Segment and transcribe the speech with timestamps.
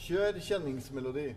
[0.00, 1.34] Kjør kjenningsmelodi.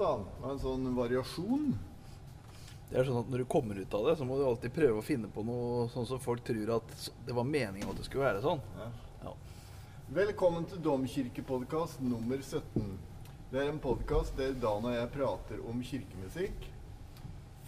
[0.00, 1.72] Det var en sånn variasjon.
[2.90, 5.02] Det er sånn at Når du kommer ut av det, så må du alltid prøve
[5.02, 8.24] å finne på noe sånn som folk tror at det var meningen at det skulle
[8.28, 8.62] være sånn.
[8.78, 8.88] Ja.
[9.26, 9.34] Ja.
[10.10, 12.86] Velkommen til Domkirkepodkast nummer 17.
[13.52, 16.66] Det er en podkast der Dan og jeg prater om kirkemusikk.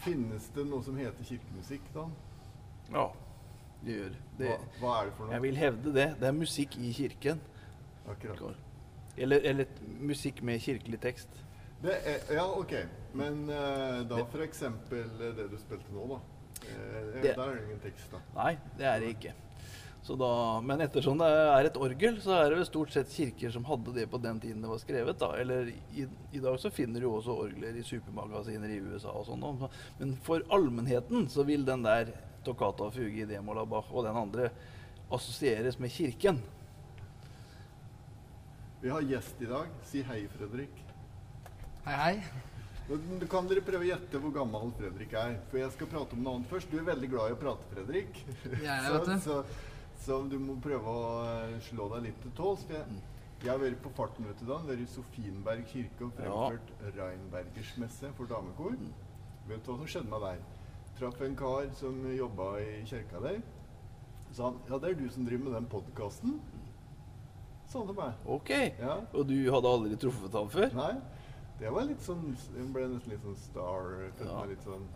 [0.02, 2.14] Finnes det noe som heter kirkemusikk, Dan?
[2.92, 3.04] ja.
[3.82, 4.46] Det gjør det.
[4.46, 5.34] Hva, hva er det for noe?
[5.34, 6.04] Jeg vil hevde det.
[6.20, 7.40] Det er musikk i kirken.
[8.12, 8.60] Akkurat.
[9.18, 9.72] Eller, eller
[10.06, 11.32] musikk med kirkelig tekst.
[11.82, 12.74] Det er, ja, ok.
[13.18, 14.62] Men uh, da f.eks.
[15.18, 16.20] det du spilte nå, da.
[16.62, 18.20] Eh, Det- Der er det ingen tekst, da.
[18.38, 19.34] Nei, det er det ikke.
[20.02, 23.52] Så da, men ettersom det er et orgel, så er det vel stort sett kirker
[23.54, 25.18] som hadde det på den tiden det var skrevet.
[25.20, 25.30] da.
[25.38, 29.46] Eller i, i dag så finner du også orgler i supermagasiner i USA og sånn.
[30.00, 32.10] Men for allmennheten så vil den der
[32.42, 34.50] Toccata og Fuge i D-moll og den andre
[35.12, 36.42] assosieres med kirken.
[38.82, 39.70] Vi har gjest i dag.
[39.86, 40.82] Si hei, Fredrik.
[41.86, 42.14] Hei, hei.
[42.90, 45.36] Du kan dere prøve å gjette hvor gammel Fredrik er.
[45.52, 46.72] For jeg skal prate om noe annet først.
[46.72, 48.18] Du er veldig glad i å prate, Fredrik.
[48.50, 49.22] Jeg er, så, vet du.
[49.22, 49.36] så,
[50.02, 52.64] så du må prøve å eh, slå deg litt til tåls.
[52.66, 52.74] for
[53.42, 54.58] Jeg, har vært på farten vet du da.
[54.66, 58.76] Vært i Sofienberg kirke og fremført Reinbergers messe for damekor.
[59.48, 60.42] Vet du hva som skjedde meg der?
[60.98, 63.40] Traff en kar som jobba i kirka der.
[64.32, 66.36] Sa han ja, det er du som driver med den podkasten.
[67.68, 68.22] Sa han til meg.
[68.26, 68.50] Ok.
[68.78, 68.98] Ja.
[69.12, 70.70] Og du hadde aldri truffet ham før?
[70.76, 70.92] Nei.
[71.62, 72.22] Det var litt sånn
[72.56, 73.90] Jeg ble nesten litt sånn star.
[74.18, 74.40] Ja.
[74.50, 74.86] litt sånn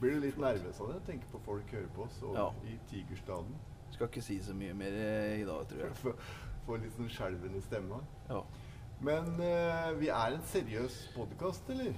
[0.00, 1.00] Blir du litt nervøs av det?
[1.08, 2.46] Tenker på folk hører på oss og Ja.
[2.64, 3.56] i Tigerstaden.
[3.94, 5.96] Skal ikke si så mye mer eh, i dag, tror jeg.
[6.02, 6.12] Få,
[6.66, 7.98] få litt sånn skjelven i stemma.
[8.30, 8.42] Ja.
[9.00, 11.92] Men eh, vi er en seriøs podkast, eller?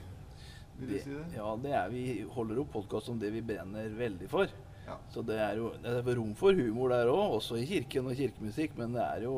[0.81, 1.25] Vil du Det, si det?
[1.37, 4.53] ja, det er vi holder opp podkast om det vi brenner veldig for.
[4.87, 4.97] Ja.
[5.13, 8.17] Så det er jo det er rom for humor der òg, også i kirken og
[8.19, 9.35] kirkemusikk, men det er jo,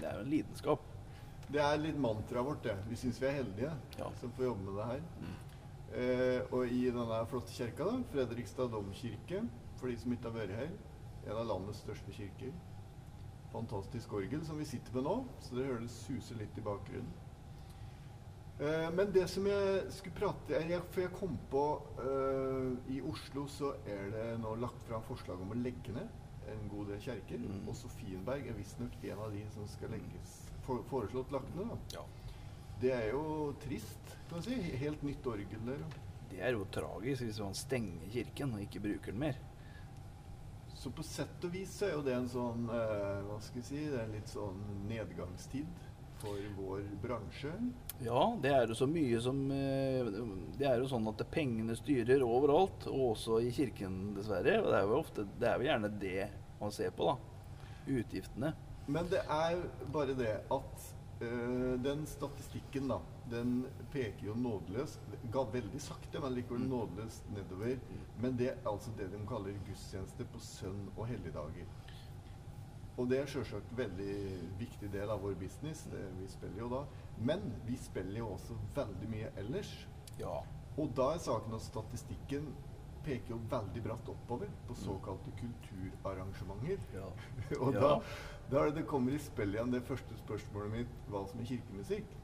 [0.00, 0.82] det er jo en lidenskap.
[1.50, 2.74] Det er litt mantraet vårt, det.
[2.90, 4.06] Vi syns vi er heldige Ja.
[4.10, 4.18] Mm.
[4.20, 5.00] som får jobbe med det her.
[5.90, 9.40] Eh, og i denne flotte kirka, da, Fredrikstad domkirke,
[9.80, 10.70] for de som ikke har vært her,
[11.26, 12.52] en av landets største kirker.
[13.50, 17.10] Fantastisk orgel som vi sitter med nå, så dere hører det suser litt i bakgrunnen.
[18.60, 21.62] Eh, men det som jeg skulle prate jeg, For jeg kom på
[22.04, 26.10] eh, I Oslo så er det nå lagt fram forslag om å legge ned
[26.50, 27.40] en god del kjerker.
[27.40, 27.62] Mm.
[27.70, 30.36] Og Sofienberg er visstnok en av de som skal legges
[30.66, 31.72] for, foreslått lagt ned.
[31.72, 32.00] da.
[32.00, 32.36] Ja.
[32.80, 34.56] Det er jo trist, kan man si.
[34.80, 35.82] Helt nytt orgel der.
[36.30, 39.40] Det er jo tragisk hvis man stenger kirken og ikke bruker den mer.
[40.80, 43.66] Så på sett og vis så er jo det en sånn eh, Hva skal jeg
[43.68, 45.86] si Det er en litt sånn nedgangstid
[46.20, 47.50] for vår bransje.
[48.04, 50.08] Ja, det er jo så mye som eh,
[50.60, 54.58] Det er jo sånn at pengene styrer overalt, og også i kirken, dessverre.
[54.60, 56.30] Og det er jo ofte Det er jo gjerne det
[56.60, 57.16] man ser på, da.
[58.00, 58.54] Utgiftene.
[58.90, 59.60] Men det er
[59.92, 60.88] bare det at
[61.84, 63.00] den statistikken, da,
[63.30, 65.00] den peker jo nådeløst
[65.32, 66.70] ga Veldig sakte, men likevel Mm.
[66.70, 67.76] nådeløst nedover.
[68.20, 71.66] Men det er altså det de kaller gudstjeneste på sønn- og helligdager.
[72.98, 74.14] Og det er sjølsagt veldig
[74.58, 75.84] viktig del av vår business.
[75.90, 76.84] Det, vi spiller jo da.
[77.18, 79.86] Men vi spiller jo også veldig mye ellers.
[80.18, 80.40] Ja.
[80.78, 82.50] Og da er saken at statistikken
[83.04, 86.78] peker jo veldig bratt oppover på såkalte kulturarrangementer.
[86.94, 87.06] ja.
[87.60, 88.00] Og Ja.
[88.50, 91.48] Da, er det det kommer i spill igjen det første spørsmålet mitt hva som er
[91.50, 92.16] kirkemusikk.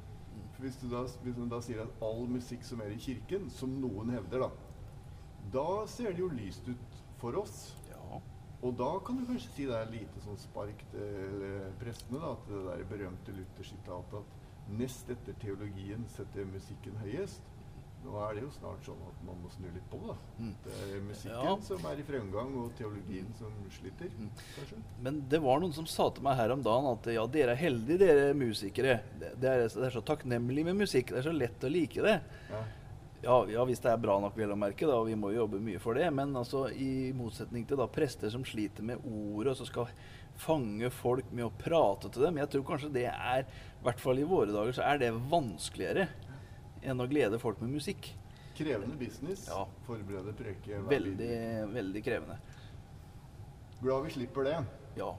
[0.57, 3.51] For hvis du da, hvis du da sier at all musikk som er i kirken,
[3.53, 4.51] som noen hevder, da,
[5.55, 7.77] da ser det jo lyst ut for oss.
[7.91, 8.21] ja.
[8.65, 12.33] Og da kan du kanskje si det er lite sånn spark til eh, prestene, da,
[12.33, 17.45] at det der berømte Luther-sitatet at nest etter teologien setter musikken høyest.
[18.07, 20.13] Nå er det jo snart sånn at man må snu litt på det.
[20.15, 20.17] da.
[20.39, 20.53] Mm.
[20.65, 21.57] Det er musikken Ja.
[21.67, 24.31] som er i fremgang, og teologien som sliter, Mm.
[24.55, 24.79] kanskje.
[25.03, 27.57] Men det var noen som sa til meg her om dagen at ja, dere er
[27.57, 29.01] heldige, dere musikere.
[29.19, 31.09] Det, det, er, det er så takknemlig med musikk.
[31.11, 32.21] Det er så lett å like det.
[32.51, 32.65] Ja.
[33.27, 35.41] Ja, ja, hvis det er bra nok, vel å merke, da, og vi må jo
[35.49, 36.13] jobbe mye for det.
[36.15, 39.89] Men altså, i motsetning til da prester som sliter med ordet, og som skal
[40.37, 44.19] fange folk med å prate til dem Jeg tror kanskje det er, i hvert fall
[44.21, 46.07] i våre dager, så er det vanskeligere
[46.87, 48.13] enn å glede folk med musikk.
[48.57, 49.47] Krevende business.
[49.51, 49.67] Ja.
[49.87, 50.81] Forberede preke.
[50.89, 51.39] Veldig,
[51.75, 52.39] veldig krevende.
[53.83, 54.59] Glad vi slipper det.
[54.97, 55.11] Ja.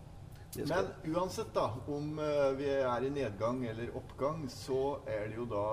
[0.54, 5.28] Det skal, Men uansett, da, om eh, vi er i nedgang eller oppgang, så er
[5.30, 5.66] det jo da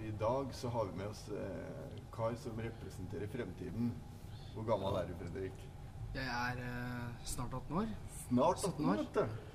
[0.00, 3.92] I dag så har vi med oss eh, kar som representerer fremtiden.
[4.54, 5.66] Hvor gammel er du, Fredrik?
[6.14, 7.94] Jeg er eh, snart 18 år.
[8.28, 8.92] Snart 18 år.
[8.92, 9.02] år.
[9.02, 9.52] vet du.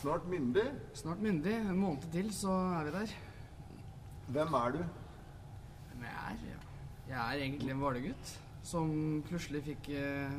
[0.00, 0.66] Snart myndig.
[0.94, 1.54] Snart myndig.
[1.60, 3.18] En måned til, så er vi der.
[4.30, 4.78] Hvem er du?
[5.90, 6.58] Hvem jeg er, ja.
[7.08, 8.90] jeg er egentlig en Hvaler-gutt som
[9.26, 10.36] plutselig fikk eh,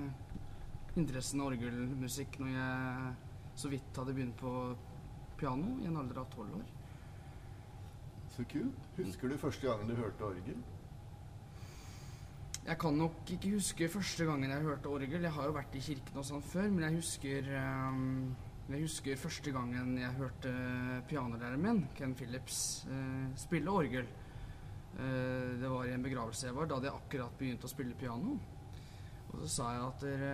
[0.95, 3.09] interessen av orgelmusikk når jeg
[3.59, 4.53] så vidt hadde begynt på
[5.41, 6.69] piano i en alder av tolv år.
[8.31, 8.85] Så kult.
[9.01, 10.61] Husker du første gangen du hørte orgel?
[12.61, 15.27] Jeg kan nok ikke huske første gangen jeg hørte orgel.
[15.27, 18.31] Jeg har jo vært i kirken og sånn før, men jeg husker, ehm,
[18.71, 20.51] jeg husker første gangen jeg hørte
[21.09, 24.07] pianolæreren min, Ken Phillips, eh, spille orgel.
[24.95, 26.67] Eh, det var i en begravelse jeg var.
[26.69, 28.37] Da hadde jeg akkurat begynt å spille piano.
[29.31, 30.31] Og så sa jeg at det,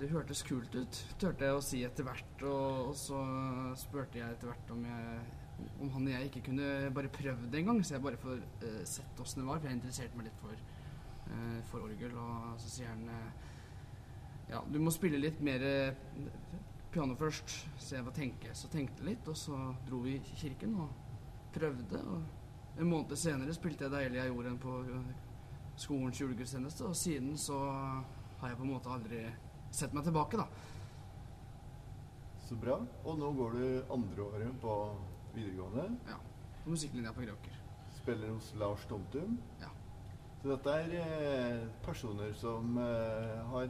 [0.00, 2.44] det hørtes kult ut, turte jeg å si etter hvert.
[2.46, 3.22] Og, og så
[3.78, 5.22] spurte jeg etter hvert om, jeg,
[5.82, 8.42] om han og jeg ikke kunne bare prøvd det en gang, så jeg bare får
[8.68, 9.62] eh, sett åssen det var.
[9.62, 10.66] For jeg interesserte meg litt for,
[11.30, 12.14] eh, for orgel.
[12.26, 13.50] Og så sier han eh,
[14.52, 15.94] ja, du må spille litt mer eh,
[16.92, 17.68] piano først.
[17.78, 19.58] se jeg tenke, så tenkte jeg litt, og så
[19.88, 20.88] dro vi i kirken og
[21.54, 22.00] prøvde.
[22.12, 25.14] Og en måned senere spilte jeg 'Deilig er jorden' på eh,
[25.76, 27.58] skolens julegudstjeneste, og siden så
[28.40, 29.24] har jeg på en måte aldri
[29.70, 30.46] sett meg tilbake, da.
[32.48, 32.76] Så bra.
[33.04, 34.76] Og nå går du andre året på
[35.34, 35.86] videregående.
[36.08, 36.18] Ja.
[36.64, 37.60] På musikklinja på Greåker.
[37.96, 39.38] Spiller hos Lars Tomtum.
[39.60, 39.71] Ja.
[40.42, 43.68] Så dette er eh, personer som eh, har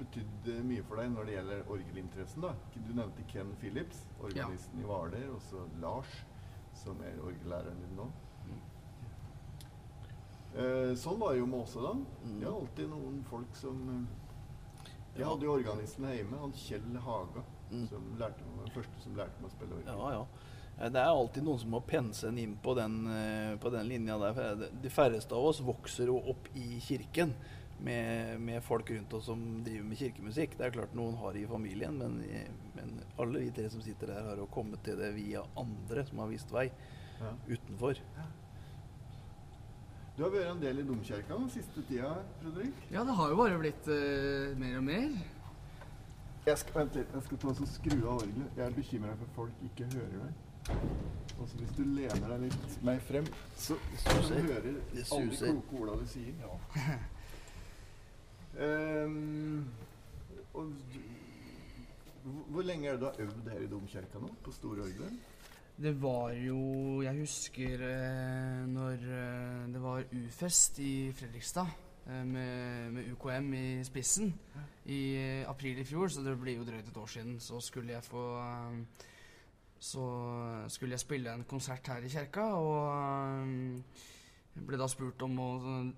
[0.00, 2.42] betydd mye for deg når det gjelder orgelinteressen.
[2.42, 2.50] da.
[2.74, 6.16] Du nevnte Ken Phillips, organisten i Hvaler, og så Lars,
[6.74, 8.08] som er orgellæreren din nå.
[8.48, 8.58] Mm.
[10.58, 11.94] Eh, sånn var det jo med oss da.
[11.94, 12.34] Mm.
[12.40, 13.84] Det er alltid noen folk som
[15.18, 17.82] Jeg hadde jo organisten hjemme, han Kjell Haga, Mm.
[17.90, 19.88] som lærte meg, den første som lærte meg å spille orgel.
[19.92, 20.22] Ja, ja.
[20.80, 23.88] Eh, Det er alltid noen som må pense en inn på den, eh, på den
[23.88, 24.66] linja der.
[24.82, 27.34] De færreste av oss vokser jo opp i kirken
[27.80, 30.56] med, med folk rundt oss som driver med kirkemusikk.
[30.58, 33.82] Det er klart noen har det i familien, men, eh, men alle vi tre som
[33.82, 36.70] sitter her, har jo kommet til det via andre som har vist vei
[37.20, 37.32] Ja.
[37.48, 37.98] utenfor.
[40.16, 42.74] Du har vært en del i domkirka den siste tida, Fredrik.
[42.90, 45.12] Ja, det har jo bare blitt uh, mer og mer.
[46.46, 48.56] Jeg skal, vent litt, jeg skal ta og skru av orgelet.
[48.56, 50.32] Jeg er bekymra for folk ikke hører deg.
[51.38, 53.26] Og så hvis du lener deg litt mer frem,
[53.56, 54.72] så, så du hører du
[55.14, 56.34] alle de kloke orda du sier.
[58.58, 59.66] Ehm,
[60.54, 60.72] og
[62.50, 65.12] hvor- lenge er det du har øvd her i domkirka nå, på store orgelet?
[65.78, 71.68] Det var jo Jeg husker eh, når eh, det var U-fest i Fredrikstad
[72.08, 74.34] eh, med, med UKM i spissen
[74.86, 77.92] i eh, april i fjor, så det blir jo drøyt et år siden, så skulle
[77.92, 79.06] jeg få eh,
[79.78, 80.04] Så
[80.74, 84.06] skulle jeg spille en konsert her i kirka, og eh,
[84.56, 85.92] jeg ble da spurt om å eh,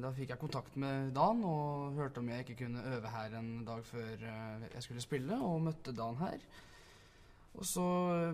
[0.03, 3.65] Da fikk jeg kontakt med Dan og hørte om jeg ikke kunne øve her en
[3.65, 6.37] dag før eh, jeg skulle spille, og møtte Dan her.
[7.57, 7.83] Og så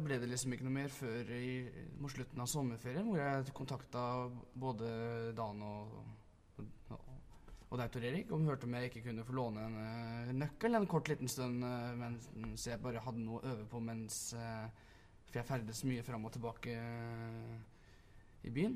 [0.03, 1.63] ble det liksom ikke noe mer før i,
[2.03, 4.03] mot slutten av sommerferien, hvor jeg kontakta
[4.59, 4.89] både
[5.37, 5.95] Dan og,
[7.73, 10.77] og, deg, Tor Erik, og hørte om jeg ikke kunne få låne en uh, nøkkel
[10.77, 14.67] en kort liten stund uh, mens jeg bare hadde noe å øve på mens uh,
[15.25, 16.75] For jeg ferdes mye fram og tilbake
[18.45, 18.75] i byen.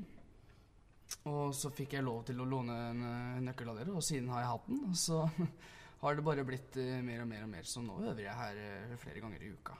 [1.30, 4.28] Og så fikk jeg lov til å låne en eh, nøkkel av dere, og siden
[4.32, 4.80] har jeg hatt den.
[4.90, 5.20] Og så
[6.02, 9.22] har det bare blitt mer og mer og mer, så nå øver jeg her flere
[9.22, 9.76] ganger i uka.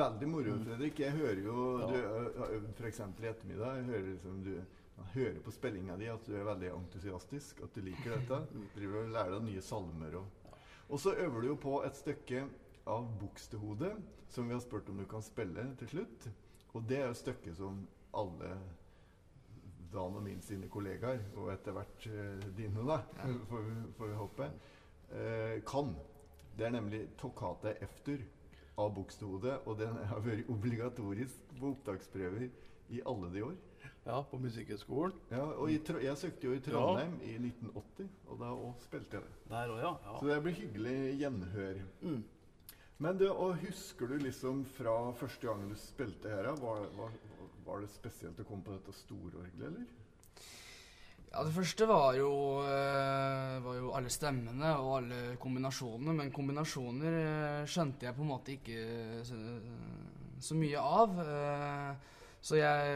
[0.00, 0.64] Veldig moro, Mm.
[0.64, 0.98] Fredrik.
[0.98, 1.86] Jeg hører jo Ja.
[1.86, 3.00] Du har øvd f.eks.
[3.00, 3.76] i ettermiddag.
[3.76, 4.54] Jeg hører liksom du
[4.96, 8.40] man hører på spillinga di at du er veldig entusiastisk, at du liker dette.
[8.52, 10.42] Du Driver og lærer deg nye salmer og
[10.88, 12.44] Og så øver du jo på et stykke
[12.86, 13.90] av Bukstehode
[14.30, 16.28] som vi har spurt om du kan spille til slutt.
[16.74, 17.80] Og det er jo et stykke som
[18.14, 18.52] alle
[19.92, 22.98] Dan og min sine kollegaer, og etter hvert eh, dine, da,
[23.50, 24.48] får, vi, får vi håpe,
[25.14, 25.92] eh, kan.
[26.58, 28.24] Det er nemlig Toccata Efter
[28.82, 32.48] av Bukstehode, og den har vært obligatorisk på opptaksprøver
[32.92, 33.56] i alle de år.
[34.06, 35.12] Ja, på Musikkhøgskolen.
[35.30, 39.26] Ja, og i, jeg søkte jo i Trondheim i 1980, og da òg spilte jeg
[39.26, 39.34] det.
[39.50, 40.16] Der også, ja.
[40.20, 41.84] Så det blir hyggelig gjenhør.
[42.02, 42.24] Mm.
[42.98, 47.12] Men det, og husker du liksom fra første gangen du spilte her, var, var,
[47.66, 49.86] var det spesielt å komme på dette stororgelet, eller?
[51.26, 52.30] Ja, det første var jo,
[52.64, 58.30] eh, var jo alle stemmene og alle kombinasjonene, men kombinasjoner eh, skjønte jeg på en
[58.30, 59.36] måte ikke så,
[60.40, 61.18] så mye av.
[61.26, 62.14] eh,
[62.46, 62.90] Så jeg,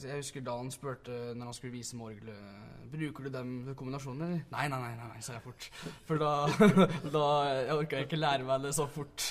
[0.00, 4.28] jeg husker da han spurte når han skulle vise morgelet orgelet Bruker du dem kombinasjonene?
[4.28, 5.66] eller?» Nei, nei, nei, nei, nei, sa jeg fort.
[6.08, 6.30] For da,
[7.16, 9.26] da jeg orka jeg ikke lære meg det så fort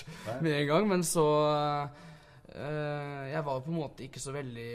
[0.46, 0.86] med en gang.
[0.92, 4.68] Men så øh, jeg var på en måte ikke så veldig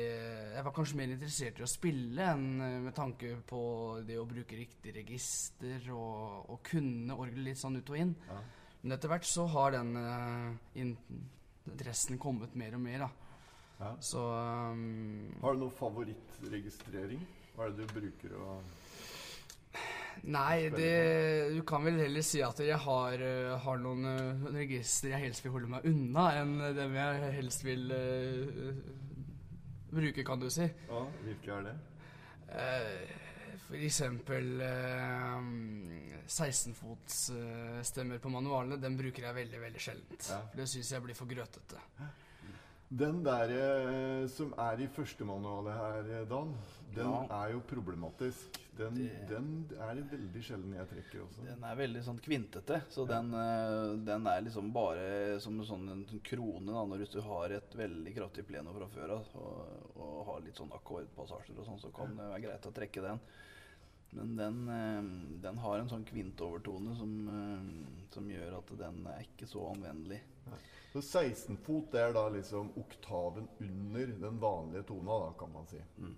[0.57, 3.63] Jeg var kanskje mer interessert i å spille enn eh, med tanke på
[4.09, 8.17] det å bruke riktig register og, og kunne orgelet litt sånn ut og inn.
[8.27, 8.43] Ja.
[8.83, 10.87] Men etter hvert så har den øh,
[11.71, 13.22] interessen kommet mer og mer, da.
[13.83, 13.97] Ja.
[14.01, 17.23] Så um, Har du noen favorittregistrering?
[17.57, 18.57] Hva er det du bruker å
[20.23, 20.91] Nei, det,
[21.57, 25.43] du kan vel heller si at jeg har, eh, har noen uh, registre jeg helst
[25.43, 28.77] vil holde meg unna, enn dem jeg helst vil uh,
[29.91, 30.69] bruke, kan du si.
[30.69, 31.75] Ja, hvilke er det?
[32.53, 35.41] Uh, for eksempel uh,
[36.29, 38.79] 16-fotsstemmer på manualene.
[38.85, 40.29] Den bruker jeg veldig veldig sjeldent.
[40.29, 40.43] Ja.
[40.53, 41.81] For det syns jeg blir for grøtete.
[42.93, 46.51] Den der eh, som er i førstemanualet her, eh, Dan,
[46.95, 47.23] den Ja.
[47.45, 48.59] er jo problematisk.
[48.77, 51.45] Den, Det- den er det veldig sjelden jeg trekker også.
[51.47, 56.05] Den er veldig sånn kvintete, så den, eh, den er liksom bare som sånn en
[56.23, 60.41] krone da, når du har et veldig kraftig pleno fra før av og, og har
[60.41, 63.21] litt sånn akkordpassasjer og sånn, så kan det være greit å trekke den.
[64.13, 69.47] Men den, eh, den har en sånn kvintovertone som, som gjør at den er ikke
[69.49, 70.21] så anvendelig.
[70.93, 75.67] Så 16 fot det er da liksom oktaven under den vanlige tona, da, kan man
[75.71, 75.81] si.
[75.97, 76.13] Mm.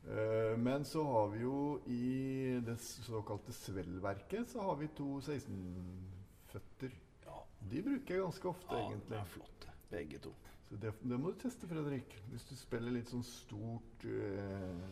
[0.00, 1.56] Uh, men så har vi jo
[1.92, 6.94] i det såkalte svellverket så har vi to 16-føtter.
[7.24, 9.18] Ja, De bruker jeg ganske ofte, ja det egentlig.
[9.18, 10.32] er flott, begge to.
[10.68, 12.14] Så det, det må du teste, Fredrik.
[12.30, 14.84] Hvis du spiller litt sånn stort uh,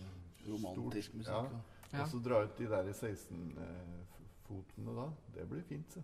[0.49, 1.53] Romantisk stort, musikk.
[1.53, 1.61] Ja.
[1.93, 2.03] Ja.
[2.03, 5.07] Og så dra ut de der 16-fotene da.
[5.37, 6.01] Det blir fint, så.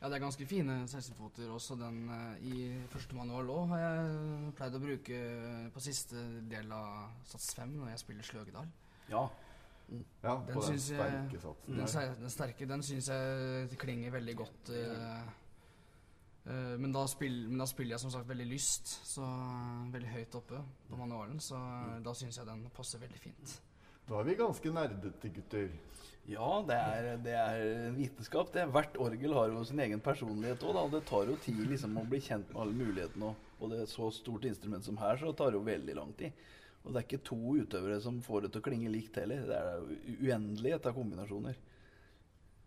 [0.00, 1.76] Ja, det er ganske fine 16-foter også.
[1.76, 5.18] Den eh, i første manual òg har jeg pleid å bruke
[5.74, 8.70] på siste del av Sats 5 når jeg spiller Sløgedal.
[9.12, 9.26] Ja,
[10.22, 12.14] Ja, Den på den sterke satsen Den, der.
[12.20, 14.70] den sterke, den syns jeg klinger veldig godt.
[14.70, 15.22] eh,
[16.46, 20.12] eh, men, da spiller, men da spiller jeg som sagt veldig lyst, så eh, veldig
[20.14, 21.40] høyt oppe på manualen.
[21.42, 23.56] Så eh, da syns jeg den passer veldig fint.
[24.08, 25.68] Da er vi ganske nerdete, gutter.
[26.30, 28.52] Ja, det er, det er vitenskap.
[28.54, 28.68] det.
[28.70, 30.78] Hvert orgel har jo sin egen personlighet òg.
[30.92, 33.32] Det tar jo tid liksom, å bli kjent med alle mulighetene.
[33.58, 36.46] Og, det er så stort instrument som her, så tar det jo veldig lang tid.
[36.84, 39.42] Og det er ikke to utøvere som får det til å klinge likt heller.
[39.48, 39.90] Det er
[40.22, 41.58] uendelighet av kombinasjoner.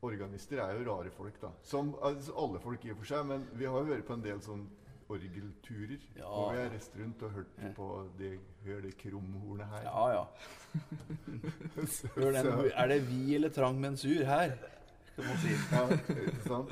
[0.03, 1.53] Organister er jo rare folk, da.
[1.63, 4.25] Som altså, alle folk i og for seg, men vi har jo hørt på en
[4.25, 4.67] del sånn
[5.13, 6.03] orgelturer.
[6.17, 6.25] Ja.
[6.27, 7.71] Og vi har reist rundt og hørt Ja.
[7.77, 7.87] på
[8.19, 8.31] det,
[8.65, 9.81] hør det krumhornet her.
[9.89, 10.23] Ja, ja.
[12.33, 14.55] Den, er det vi eller trang mensur her?
[15.15, 15.53] Kan man si.
[15.71, 16.71] Ja, ikke sant?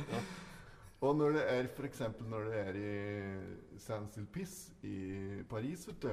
[1.02, 2.02] Og når det er f.eks.
[2.30, 4.98] når det er i Saint-Sulpice i
[5.50, 6.12] Paris, vet du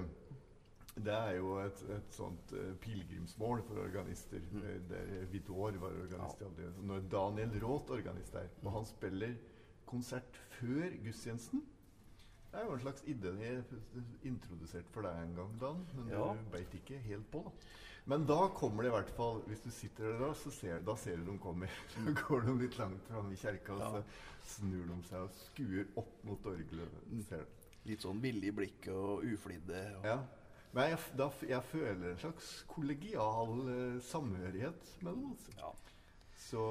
[0.99, 4.41] Det er jo et, et sånt uh, pilegrimsmål for organister.
[4.53, 4.63] Mm.
[4.89, 6.41] Der Vidor var organist.
[6.41, 6.71] Ja.
[6.83, 9.35] Når Daniel Roth organist der, og han spiller
[9.87, 11.63] konsert før gudstjenesten
[12.49, 13.65] Det er jo en slags idé jeg
[14.31, 15.83] introduserte for deg en gang, Dan.
[15.97, 16.33] Men Ja.
[16.35, 17.51] du beit ikke helt på, da.
[18.09, 20.95] Men da kommer det i hvert fall Hvis du sitter der da, så ser, da
[20.97, 21.69] ser du de kommer.
[21.93, 24.03] Så går de litt langt fram i kjerka, og så
[24.57, 26.89] snur de seg og skuer opp mot orgelet.
[27.85, 29.83] Litt sånn billig blikk og uflidde.
[29.99, 30.19] Og, Ja.
[30.73, 35.47] Men jeg, da, jeg føler en slags kollegial eh, samhørighet mellom oss.
[35.49, 35.61] Altså.
[35.61, 35.71] ja.
[36.39, 36.65] Så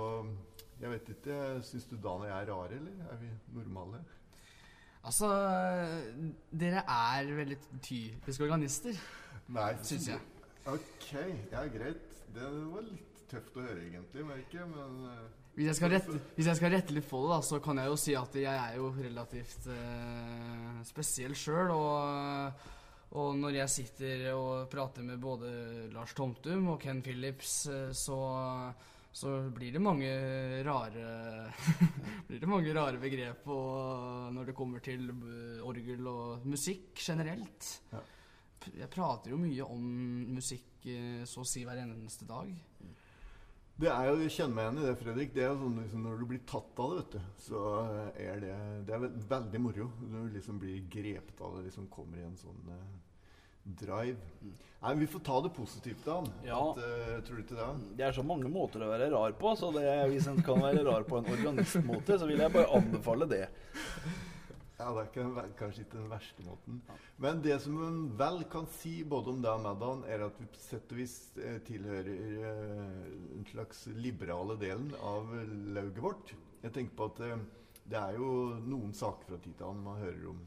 [0.79, 4.03] jeg vet ikke Syns du Dan og jeg er rare, eller er vi normale?
[5.08, 5.30] Altså,
[6.52, 8.98] dere er veldig typiske organister,
[9.56, 10.24] Nei, syns jeg.
[10.68, 11.12] Ok,
[11.54, 12.18] ja, greit.
[12.36, 15.22] Det var litt tøft å høre, egentlig, merker jeg, men eh,
[15.56, 18.00] Hvis jeg, rette, hvis jeg skal rette litt på det, da, så kan jeg jo
[18.02, 21.72] si at jeg er jo relativt eh, spesiell sjøl.
[21.74, 22.68] Og,
[23.18, 25.50] og når jeg sitter og prater med både
[25.96, 28.20] Lars Tomtum og Ken Phillips, eh, så,
[29.12, 30.10] så blir det mange
[30.68, 31.06] rare
[32.28, 37.72] Blir det mange rare begrep når det kommer til eh, orgel og musikk generelt.
[37.94, 38.04] Ja.
[38.76, 39.84] Jeg prater jo mye om
[40.36, 42.52] musikk eh, så å si hver eneste dag.
[43.78, 45.34] Det er jo, Kjenn meg igjen i det, Fredrik.
[45.36, 47.66] Det er jo sånn liksom, Når du blir tatt av det, vet du, så
[48.18, 48.56] er det
[48.88, 49.90] Det er veldig moro.
[50.02, 52.96] Når du liksom blir grepet av det, liksom kommer i en sånn eh,
[53.80, 54.18] drive.
[54.82, 56.22] Nei, Vi får ta det positivt, da.
[56.46, 56.60] Ja.
[56.72, 57.68] At, uh, tror du ikke det?
[57.98, 60.86] Det er så mange måter å være rar på, så det, hvis en kan være
[60.86, 63.46] rar på en organistmåte, så vil jeg bare anbefale det.
[64.78, 66.82] Ja, det er ikke, den kanskje ikke den verste måten.
[67.18, 70.46] Men det som en vel kan si både om deg og Maddan, er at vi
[70.54, 72.12] på sett og vis eh, tilhører
[72.46, 73.08] uh,
[73.40, 75.34] en slags liberale delen av
[75.74, 76.36] lauget vårt.
[76.62, 78.30] Jeg tenker på at uh, det er jo
[78.68, 80.46] noen saker fra tid til annen man hører om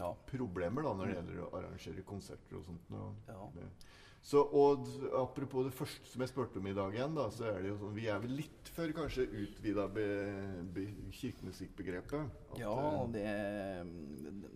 [0.00, 0.10] Ja.
[0.30, 2.92] problemer da, når det gjelder å arrangere konserter og sånt.
[2.96, 3.68] Og, Ja.
[4.20, 4.84] Så, og
[5.16, 7.78] apropos det første som jeg spurte om i dag igjen, da, så er det jo
[7.80, 10.04] sånn Vi er vel litt før kanskje utvida be,
[10.76, 10.84] be,
[11.16, 12.34] kirkemusikkbegrepet.
[12.60, 13.24] Ja, eh, det,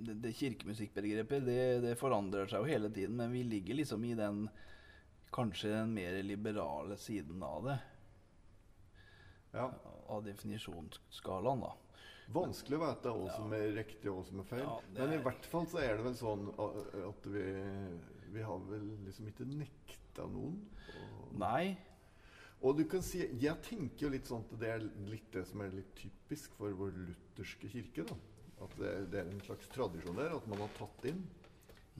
[0.05, 4.13] det, det kirkemusikkbegrepet det, det forandrer seg jo hele tiden, men vi ligger liksom i
[4.19, 4.45] den
[5.35, 7.79] kanskje den mer liberale siden av det.
[9.57, 9.71] Ja.
[10.13, 11.73] Av definisjonsskalaen, da.
[12.33, 14.62] Vanskelig å vite hva som er riktig og hva som er feil.
[14.64, 16.47] Ja, Men i er- hvert fall så er det vel sånn
[17.09, 17.43] at vi,
[18.33, 20.57] vi har vel liksom ikke nekta noen.
[20.95, 21.76] Og, Nei.
[22.62, 25.61] og du kan si Jeg tenker jo litt sånn at det er litt det som
[25.61, 28.04] er litt typisk for vår lutherske kirke.
[28.09, 28.16] da.
[28.64, 31.25] At det, det er en slags tradisjon der at man har tatt inn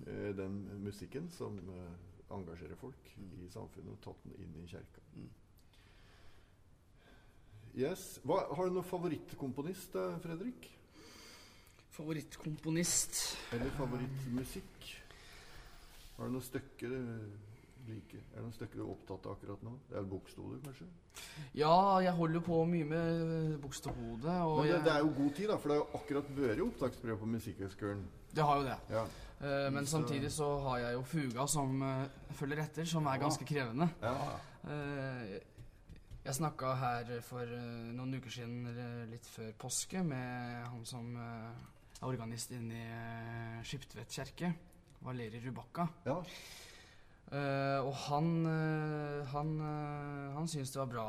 [0.07, 1.95] eh, den musikken som eh,
[2.31, 5.03] engasjerer folk i samfunnet, og tatt den inn i kirka.
[5.19, 5.29] Mm.
[7.77, 8.21] Yes.
[8.25, 10.69] Hva, har du noen favorittkomponist, eh, Fredrik?
[11.95, 14.87] Favorittkomponist Eller favorittmusikk?
[16.17, 18.23] Har du noen stykker du liker?
[18.33, 19.73] Er det noen stykker du er opptatt av akkurat nå?
[19.91, 20.87] Det er bokstoler, kanskje?
[21.59, 24.25] Ja, jeg holder på mye med Bogstadhodet.
[24.25, 27.19] Men det, det er jo god tid, da, for det har jo akkurat vært opptaksprøve
[27.21, 28.05] på Musikkhøgskolen.
[28.35, 28.79] det har jo det.
[28.91, 29.05] Ja.
[29.45, 32.07] Uh, men Så- samtidig så har jeg jo fuga som uh,
[32.39, 33.91] følger etter, som er ganske krevende.
[34.03, 34.17] ja.
[34.65, 35.41] Eh,
[36.25, 38.69] jeg snakka her for eh, noen uker siden,
[39.11, 41.65] litt før påske, med han som eh,
[42.01, 44.55] er organist inne i Skiptvet kjerke.
[45.05, 45.89] Valeri Rubakka.
[46.09, 46.21] ja.
[47.33, 51.05] Uh, og han uh, han, uh, han syntes det var bra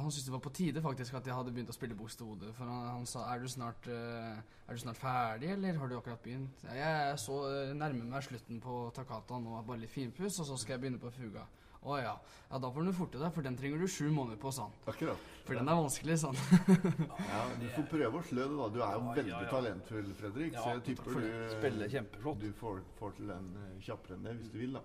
[0.00, 2.54] Han syntes det var på tide faktisk at jeg hadde begynt å spille Bogstehode.
[2.56, 5.98] For han, han sa er du, snart, eh, er du snart ferdig, eller har du
[5.98, 6.64] akkurat begynt?
[6.64, 7.36] Jeg, Jeg så
[7.76, 11.12] nærmer meg slutten på Takata nå, bare litt finpuss, og så skal jeg begynne på
[11.14, 11.44] Fuga.
[11.86, 12.14] Å ja.
[12.50, 14.72] ja, da får du forte deg, for den trenger du sju måneder på, sa han.
[14.90, 15.20] Akkurat.
[15.46, 17.04] For den er vanskelig, sa han.
[17.30, 18.66] Ja, du får prøve å slø det, da.
[18.74, 19.50] Du er jo Ja, veldig ja, ja.
[19.52, 20.56] talentfull, Fredrik.
[20.58, 21.28] Ja, så jeg tipper du.
[21.54, 22.40] Spiller kjempeflott.
[22.42, 24.74] du får, får til den eh, kjappere enn det hvis du vil.
[24.74, 24.82] da.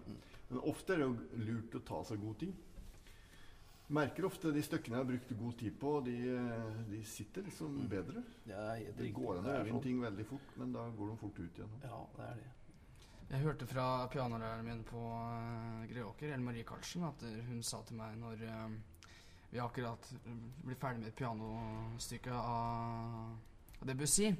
[0.52, 2.62] Men ofte er det jo lurt å ta seg god tid.
[3.94, 7.82] Merker ofte de stykkene jeg har brukt god tid på, de, eh, de sitter liksom
[7.92, 8.24] bedre.
[8.46, 11.18] Det er Det går an å øve inn ting veldig fort, men da går de
[11.26, 11.74] fort ut igjen.
[11.84, 12.52] Ja, det er det.
[13.30, 17.80] Jeg hørte fra pianolæreren min på uh, Greåker, Ellen Marie Karlsen, at eh, hun sa
[17.88, 18.76] til meg når eh,
[19.52, 20.10] vi akkurat
[20.64, 23.34] blir ferdig med et pianostykke av,
[23.80, 24.32] av Debussy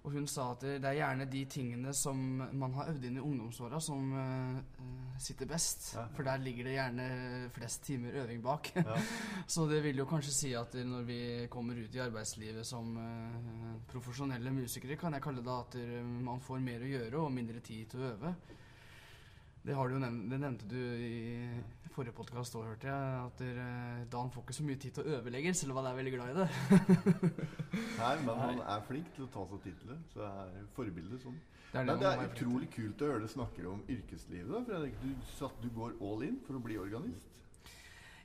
[0.00, 2.16] Og hun sa at det er gjerne de tingene som
[2.56, 4.78] man har øvd inn i ungdomsåra, som eh,
[5.20, 5.90] sitter best.
[5.96, 6.06] Ja.
[6.16, 7.08] For der ligger det gjerne
[7.52, 8.72] flest timer øving bak.
[8.76, 8.96] Ja.
[9.54, 11.20] Så det vil jo kanskje si at når vi
[11.52, 16.40] kommer ut i arbeidslivet som uh, profesjonelle musikere, kan jeg kalle det at eh, man
[16.40, 18.34] får mer å gjøre og mindre tid til å øve.
[19.62, 23.24] Det, har du jo nevnt, det nevnte du i forrige podkast òg, hørte jeg.
[23.26, 25.90] At der, Dan får ikke så mye tid til å øve lenger, selv om han
[25.90, 26.46] er veldig glad i det.
[28.00, 29.82] Nei, men han er flink til å ta seg tid.
[30.14, 31.36] Så det er forbilde sånn.
[31.70, 34.48] Det er Men man det er utrolig kult å høre deg snakke om yrkeslivet.
[34.54, 34.96] da, Fredrik.
[35.02, 37.28] Du, du går all in for å bli organist.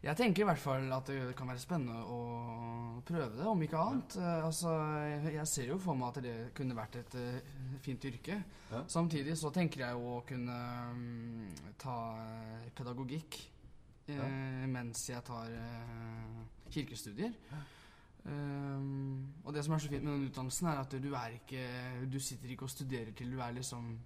[0.06, 2.18] Jeg tenker i hvert fall at det kan være spennende å
[3.06, 4.18] prøve det, om ikke annet.
[4.22, 4.70] Eh, altså,
[5.26, 7.40] jeg- ser jo for meg at det kunne vært et eh,
[7.82, 8.44] fint yrke.
[8.72, 8.84] Ja.
[8.88, 10.58] Samtidig så tenker jeg jo å kunne
[10.92, 11.98] um, ta
[12.76, 13.40] pedagogikk pedagogikk
[14.08, 17.34] eh, mens jeg tar uh, kirkestudier.
[18.26, 21.66] Um, og det som er så fint med den utdannelsen, er at du er ikke
[22.10, 24.00] Du sitter ikke og studerer til du er liksom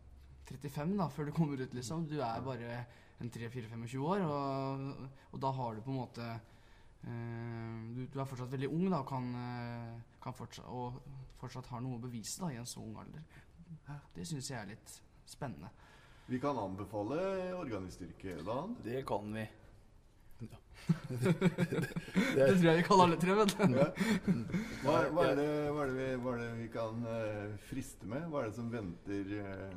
[0.45, 2.07] 35 da, før du kommer ut, liksom.
[2.07, 2.85] Du er bare
[3.19, 8.29] en 3-4-25 år, og, og da har du på en måte eh, du, du er
[8.29, 11.01] fortsatt veldig ung da, og kan, eh, kan fortsatt, og
[11.41, 13.23] fortsatt har noe å bevise da, i en så ung alder.
[14.15, 15.69] Det syns jeg er litt spennende.
[16.29, 17.17] Vi kan anbefale
[17.57, 18.75] organistyrke, Dan.
[18.85, 19.47] Det kan vi.
[22.35, 23.73] Det tror jeg vi kan alle tre, vet du.
[23.75, 23.87] Ja.
[24.83, 28.27] Hva, hva, er det, hva, er vi, hva er det vi kan eh, friste med?
[28.29, 29.73] Hva er det som venter eh,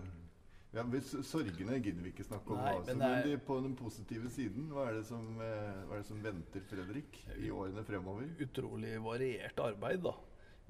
[0.73, 2.61] ja, hvis Sorgene gidder vi ikke snakke om.
[2.63, 5.99] Nei, altså, men men de, på den positive siden, hva er, det som, eh, hva
[5.99, 8.31] er det som venter Fredrik i årene fremover?
[8.41, 10.15] Utrolig variert arbeid, da.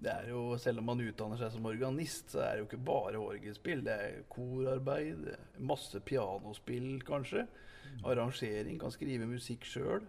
[0.03, 2.87] Det er jo, Selv om man utdanner seg som organist, så er det jo ikke
[2.89, 3.85] bare orgelspill.
[3.87, 5.29] Det er korarbeid,
[5.63, 7.47] masse pianospill, kanskje.
[8.03, 10.03] Arrangering, kan skrive musikk sjøl.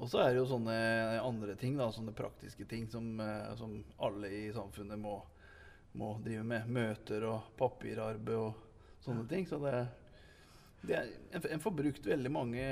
[0.00, 0.74] Og så er det jo sånne
[1.22, 5.20] andre ting, da, sånne praktiske ting som, eh, som alle i samfunnet må,
[5.98, 6.68] må drive med.
[6.72, 8.54] Møter og papirarbeid og
[9.04, 9.46] sånne ting.
[9.48, 9.74] Så det,
[10.86, 11.10] det er,
[11.52, 12.68] en, får brukt veldig mange,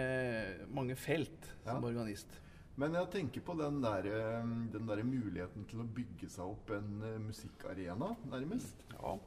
[0.73, 1.89] mange felt som Ja.
[1.91, 2.39] organist.
[2.81, 6.71] Men jeg tenker på den der, eh, den der muligheten til å bygge seg opp
[6.73, 8.87] en eh, musikkarena, nærmest.
[8.95, 9.19] Ja.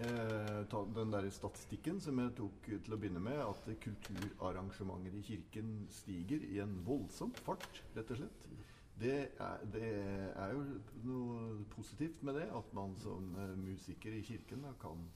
[0.00, 5.22] Eh, ta den der statistikken som jeg tok til å begynne med, at kulturarrangementer i
[5.24, 8.46] kirken stiger i en voldsom fart, rett og slett.
[9.00, 9.86] Det er, det
[10.36, 10.64] er jo
[11.06, 15.06] noe positivt med det, at man som eh, musiker i kirken da, kan,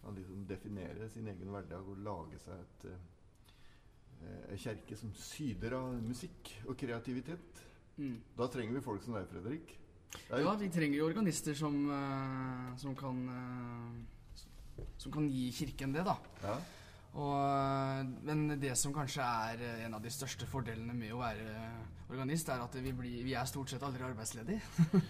[0.00, 5.98] kan liksom definere sin egen hverdag og lage seg et eh, kjerke som syder av
[6.00, 7.64] musikk og kreativitet.
[8.00, 8.16] Mm.
[8.38, 9.76] Da trenger vi folk som deg, Fredrik.
[10.30, 13.20] Ja, vi trenger jo organister som, eh, som kan
[14.96, 16.16] som kan gi kirken det, da.
[16.42, 16.56] Ja.
[17.14, 21.20] Og, eh, men det som kanskje er eh, en av de største fordelene med å
[21.22, 21.46] være
[22.10, 24.60] organist, er at vi, blir, vi er stort sett aldri arbeidsledige.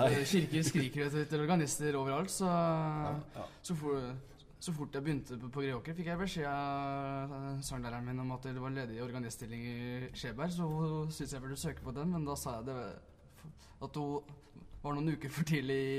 [0.00, 3.46] Eh, Kirker skriker etter- organister overalt, så, Ja.
[3.66, 4.04] så, for,
[4.62, 8.30] så fort jeg begynte på, på Greåker, fikk jeg beskjed av eh, sanglæreren min om
[8.36, 12.12] at det var ledig organiststilling i Skjeberg, så hun syntes jeg burde søke på den,
[12.14, 12.78] men da sa jeg det,
[13.82, 14.36] at hun
[14.84, 15.98] var noen uker for tidlig i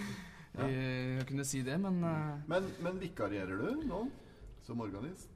[1.20, 4.00] å kunne si det, men eh, Men, men vikarierer du nå
[4.70, 5.34] som organist?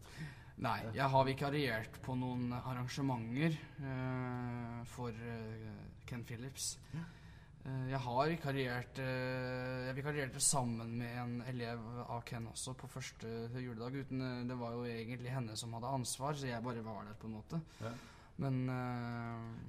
[0.62, 6.76] Nei, jeg har vikariert på noen arrangementer uh, for uh, Ken Phillips.
[6.94, 13.28] Uh, jeg har vikariert Jeg vikarierte sammen med en elev av Ken også på første
[13.56, 13.96] juledag.
[14.04, 17.30] Uten, det var jo egentlig henne som hadde ansvar, så jeg bare var der, på
[17.30, 17.62] en måte.
[17.80, 17.94] Ja.
[18.36, 18.66] Men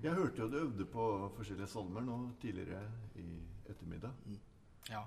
[0.01, 2.81] Jeg hørte jo du øvde på forskjellige salmer nå tidligere
[3.21, 3.29] i
[3.69, 4.11] ettermiddag.
[4.89, 5.05] ja.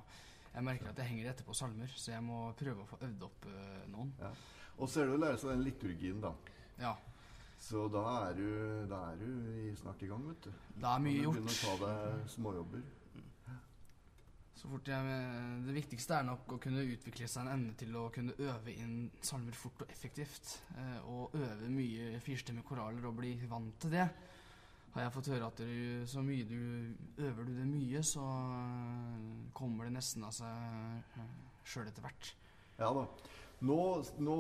[0.55, 3.27] Jeg merker at jeg henger etter på salmer, så jeg må prøve å få øvd
[3.29, 4.15] opp uh, noen.
[4.21, 4.33] Ja.
[4.79, 6.33] Og så er det å lære seg den liturgien, da.
[6.79, 6.95] Ja.
[7.59, 8.47] Så da er du,
[8.91, 9.27] da er du
[9.67, 10.53] i, snart i gang, vet du.
[10.79, 11.39] Det er mye gjort.
[11.39, 12.87] du begynner å ta deg småjobber.
[14.59, 15.19] Så fort jeg,
[15.69, 19.05] det viktigste er nok å kunne utvikle seg en evne til å kunne øve inn
[19.23, 20.57] salmer fort og effektivt.
[20.75, 24.09] Eh, og øve mye firstemmige koraler og bli vant til det.
[24.95, 26.61] Har jeg fått høre at du, så mye du
[27.21, 31.19] øver du det mye, så eh, kommer det nesten av seg
[31.69, 32.33] sjøl etter hvert.
[32.79, 33.05] Ja da.
[33.59, 33.77] Nå,
[34.23, 34.37] nå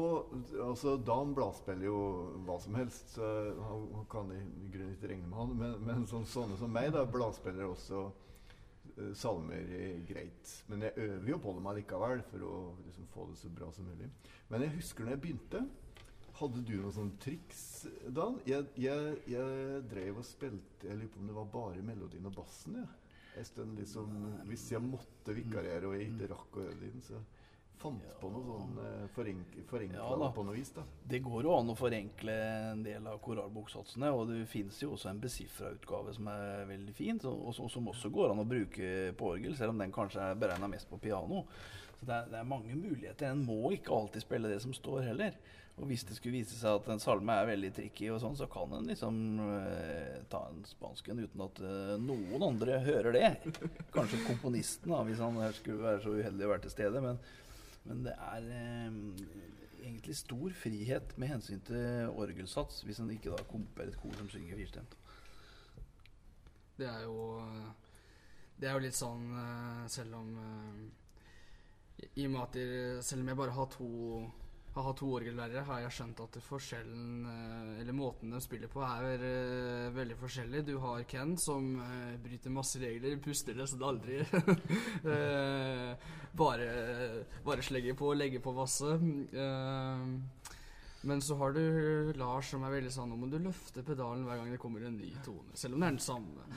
[0.62, 1.98] altså Dan bladspiller jo
[2.46, 4.38] hva som helst, han, kan i
[4.70, 5.56] grunnen ikke regne med han.
[5.58, 8.04] Men, men så, sånne som meg, da, bladspiller også
[8.94, 10.54] eh, salmer eh, greit.
[10.70, 13.90] Men jeg øver jo på dem allikevel for å liksom, få det så bra som
[13.90, 14.11] mulig.
[14.52, 15.64] Men jeg husker når jeg begynte
[16.38, 17.62] Hadde du noen sånne triks,
[18.14, 18.38] Dan?
[18.46, 22.37] Jeg, jeg, jeg drev og spilte Jeg lurer på om det var bare melodien og
[22.37, 22.79] bassen.
[22.79, 22.87] Ja.
[23.38, 24.14] En stund liksom,
[24.48, 27.20] hvis jeg måtte vikarere og jeg ikke rakk å øve det inn, så
[27.79, 30.72] fant på noe sånn eh, forenk, forenkla Ja på noe vis.
[30.74, 30.83] da.
[31.12, 32.35] Det går jo an å forenkle
[32.72, 36.94] en del av koralboksatsene, og det finnes jo også en besifra utgave som er veldig
[36.98, 40.24] fin, og, og som også går an å bruke på orgel, selv om den kanskje
[40.24, 41.44] er beregna mest på piano.
[42.01, 43.31] Så det er, det er mange muligheter.
[43.31, 45.38] En må ikke alltid spille det som står heller.
[45.79, 48.49] Og hvis det skulle vise seg at en salme er veldig tricky, og sånn, så
[48.51, 53.29] kan en liksom eh, ta en spansk en uten at eh, noen andre hører det.
[53.95, 57.03] Kanskje komponisten, da, hvis han skulle være så uheldig å være til stede.
[57.05, 57.21] Men,
[57.87, 58.97] men det er eh,
[59.85, 64.31] egentlig stor frihet med hensyn til orgelsats, hvis en ikke da komper et kor som
[64.33, 64.99] synger firstemt.
[66.79, 67.45] Det er jo
[68.59, 72.61] Det er jo litt sånn eh, selv om eh, i og med at
[73.07, 73.88] selv om jeg bare har to
[74.79, 78.83] har hatt to orgellærere, har jeg skjønt at forskjellen eh, Eller måten de spiller på,
[78.87, 80.64] er eh, veldig forskjellig.
[80.69, 84.21] Du har Ken som eh, bryter masse regler, puster nesten aldri.
[86.38, 86.69] bare,
[87.45, 88.97] bare slegger på legger på masse.
[91.09, 94.41] Men så har du Lars som er veldig sånn Nå må du løfte pedalen hver
[94.41, 95.55] gang det kommer en ny tone.
[95.55, 96.49] Selv om det er den samme.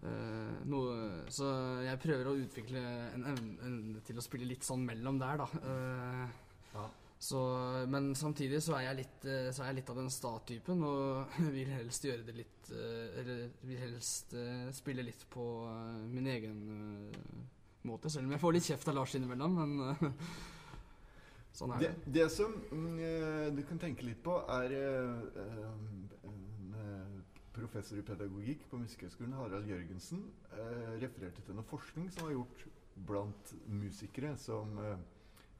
[0.00, 0.94] Uh, noe,
[1.32, 1.50] så
[1.84, 5.66] jeg prøver å utvikle en evne til å spille litt sånn mellom der, da.
[5.66, 6.38] Uh,
[6.70, 6.84] Ja.
[7.22, 7.40] Så,
[7.88, 11.34] men samtidig så er jeg litt, eh, så er jeg litt av den sta-typen og
[11.56, 15.44] vil helst gjøre det litt eh, Eller vil helst eh, spille litt på
[16.08, 16.62] min egen
[17.84, 18.08] måte.
[18.08, 20.08] Selv om jeg får litt kjeft av Lars innimellom, men
[21.60, 22.16] sånn er Det, det.
[22.16, 26.74] det som mm, du kan tenke litt på, er en
[27.52, 30.24] professor i pedagogikk på Musikkhøgskolen, Harald Jørgensen,
[31.02, 32.68] refererte til noe forskning som var gjort
[33.10, 34.78] blant musikere som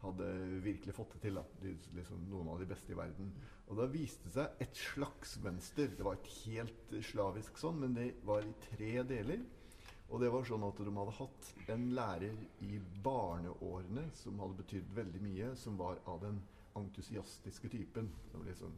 [0.00, 0.26] hadde
[0.64, 1.38] virkelig fått det til.
[1.40, 1.44] Da.
[1.62, 3.32] De, liksom, noen av de beste i verden.
[3.68, 5.90] Og da viste det seg et slags mønster.
[5.96, 9.44] Det var et helt slavisk sånn, men det var i tre deler.
[10.10, 14.90] Og det var sånn at de hadde hatt en lærer i barneårene som hadde betydd
[14.96, 16.40] veldig mye, som var av den
[16.80, 18.10] entusiastiske typen.
[18.32, 18.74] Som liksom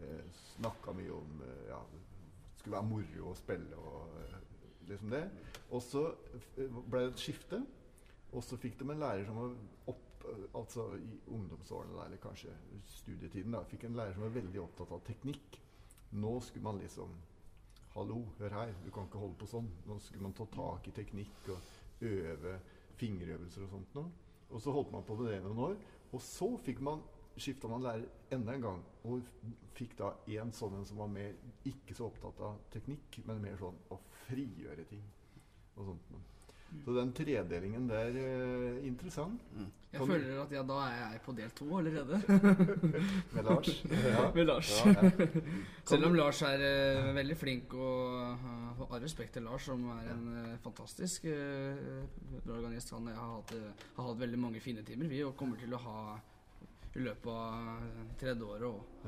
[0.00, 1.82] eh, snakka mye om eh, ja,
[2.62, 4.40] skulle være moro å spille og eh,
[4.88, 5.26] liksom det.
[5.72, 6.06] Og så
[6.56, 7.60] ble det et skifte,
[8.32, 9.52] og så fikk de en lærer som var
[9.92, 10.11] opp eh,
[10.58, 12.54] Altså i ungdomsårene, eller kanskje
[12.98, 15.58] studietiden, da, fikk en lærer som var veldig opptatt av teknikk.
[16.12, 17.14] Nå skulle man liksom
[17.92, 19.66] Hallo, hør her, du kan ikke holde på sånn.
[19.84, 22.54] Nå skulle man ta tak i teknikk og øve
[22.96, 24.12] fingerøvelser og sånt noe.
[24.48, 25.74] Og så holdt man på med det noen år.
[26.16, 27.02] Og så fikk man
[27.36, 29.22] skifta man lærer enda en gang, og
[29.76, 31.36] fikk da en sånn en som var mer
[31.68, 35.04] ikke så opptatt av teknikk, men mer sånn å frigjøre ting
[35.76, 36.28] og sånt noe.
[36.84, 39.40] Så den tredelingen der er interessant.
[39.92, 42.20] Jeg Kan føler at ja, da er jeg på del to allerede.
[43.34, 43.72] Med Lars.
[43.84, 44.22] Ja.
[44.34, 44.70] Med Lars.
[44.86, 45.26] Ja, ja.
[45.90, 50.08] Selv om Lars er uh, veldig flink, og uh, all respekt til Lars, som er
[50.14, 52.00] en uh, fantastisk uh,
[52.48, 52.90] organist.
[52.90, 55.80] Han har hatt, eh, har hatt veldig mange fine timer, vi, og kommer til å
[55.84, 55.98] ha
[56.94, 59.06] i løpet av eh, tredje året òg.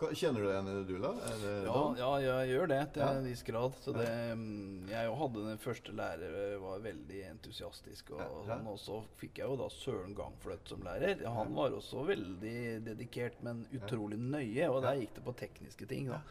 [0.00, 1.10] Kjenner du deg igjen i det, du, da?
[1.42, 3.76] Det Ja, ja, jeg gjør det til en viss grad.
[3.84, 4.08] Så det,
[4.40, 8.12] mm, jeg hadde den første lærer, var veldig entusiastisk.
[8.16, 11.24] Og, og så fikk jeg jo da Søren Gangfløt som lærer.
[11.28, 12.58] Han var også veldig
[12.88, 14.70] dedikert, men utrolig nøye.
[14.70, 16.08] Og der gikk det på tekniske ting.
[16.14, 16.22] da.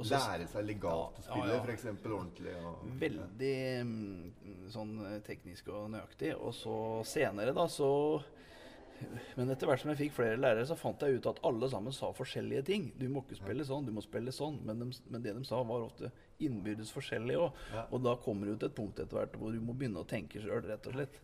[0.00, 1.62] Også, Lære seg å Ja, spille, ja, ja.
[1.64, 1.86] f.eks.
[2.08, 2.52] ordentlig.
[2.64, 6.30] Og, Veldig mm, sånn eh, teknisk og nøyaktig.
[6.38, 6.76] Og så
[7.08, 7.90] senere, da, så
[9.36, 11.94] Men etter hvert som jeg fikk flere lærere, så fant jeg ut at alle sammen
[11.96, 12.86] sa forskjellige ting.
[13.00, 14.58] Du må ikke spille sånn, du må spille sånn.
[14.66, 16.10] Men, de, men det de sa, var ofte
[16.44, 17.58] innbyrdes forskjellig òg.
[17.74, 17.86] Ja.
[17.90, 20.42] Og da kommer du til et punkt etter hvert hvor du må begynne å tenke
[20.42, 21.20] sjøl, rett og slett.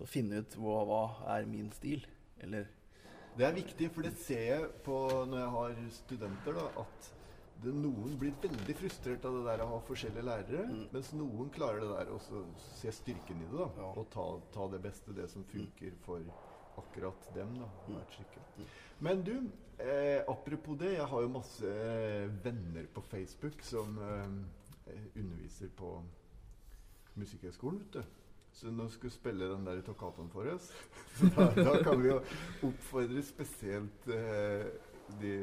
[0.00, 1.00] Og finne ut hva, hva
[1.36, 2.06] er min stil.
[2.40, 2.68] Eller
[3.36, 7.10] Det er viktig, for det ser jeg på når jeg har studenter, da, at
[7.60, 10.62] det, noen blir veldig frustrert av det der å ha forskjellige lærere,
[10.94, 12.20] mens noen klarer det der å
[12.80, 13.90] se styrken i det, da, Ja.
[14.00, 16.24] og ta, ta det beste, det som funker for
[16.80, 17.54] akkurat dem.
[17.60, 18.68] da, hvert stykke.
[19.00, 19.34] Men du,
[19.78, 25.94] eh, apropos det, jeg har jo masse eh, venner på Facebook som eh, underviser på
[27.14, 28.16] Musikkhøgskolen, vet du.
[28.52, 30.72] Så nå skal vi spille den der tokkatoen for oss.
[31.36, 32.18] Da, da kan vi jo
[32.66, 34.66] oppfordre spesielt eh,
[35.20, 35.36] de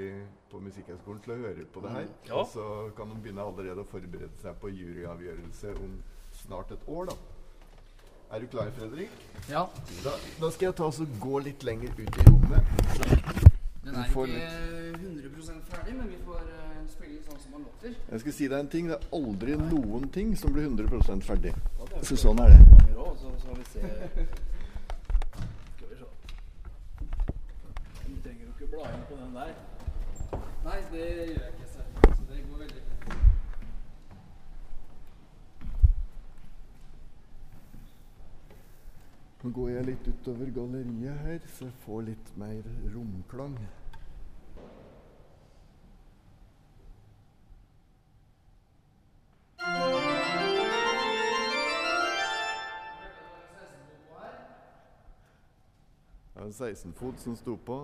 [0.52, 2.06] på Musikkhøgskolen til å høre på det her.
[2.08, 2.36] Mm, ja.
[2.42, 5.98] Og så kan de begynne allerede å forberede seg på juryavgjørelse om
[6.44, 7.37] snart et år, da.
[8.32, 9.10] Er du klar, Fredrik?
[9.50, 9.62] Ja,
[10.04, 10.12] Da,
[10.42, 12.62] da skal jeg ta oss og gå litt lenger ut i rommet.
[13.84, 14.26] den er ikke
[15.00, 17.96] 100% ferdig, men vi får eh, spille sånn som man låter.
[18.12, 18.90] Jeg skal si deg en ting.
[18.92, 21.54] Det er aldri noen ting som blir 100 ferdig.
[21.80, 22.60] Ja, er Så sånn er det.
[23.22, 23.80] så skal vi se
[25.78, 26.08] Skal vi se.
[28.04, 29.56] Du trenger jo ikke bla inn på den der.
[30.68, 32.12] Nei, det gjør jeg ikke selv.
[32.12, 33.16] Så det går veldig fint.
[39.44, 42.64] Nå går jeg litt utover galleriet her, så jeg får litt mer
[42.96, 43.58] romklang.
[56.34, 57.82] Det er en 16-fot som sto på.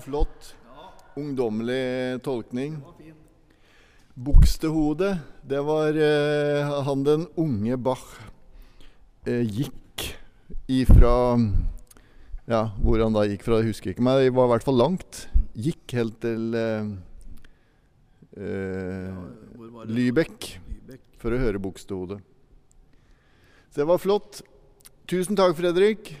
[0.00, 0.54] En flott,
[1.18, 2.78] ungdommelig tolkning.
[4.16, 8.06] Bukstehode, det var eh, han den unge Bach
[9.28, 10.06] eh, gikk
[10.70, 11.36] ifra
[12.50, 14.80] Ja, hvor han da gikk fra, jeg husker ikke, men det var i hvert fall
[14.80, 15.26] langt.
[15.52, 16.88] Gikk helt til eh,
[18.40, 19.84] eh, Ja?
[19.84, 21.04] Lübeck Lübeck.
[21.20, 22.22] for å høre Bukstehode.
[23.70, 24.40] Så det var flott.
[25.10, 26.14] Tusen takk, Fredrik.